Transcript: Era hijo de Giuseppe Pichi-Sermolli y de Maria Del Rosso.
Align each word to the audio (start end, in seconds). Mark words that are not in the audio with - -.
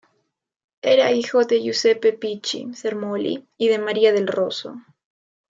Era 0.81 1.11
hijo 1.11 1.43
de 1.45 1.61
Giuseppe 1.61 2.11
Pichi-Sermolli 2.13 3.45
y 3.59 3.67
de 3.67 3.77
Maria 3.77 4.11
Del 4.11 4.25
Rosso. 4.25 4.77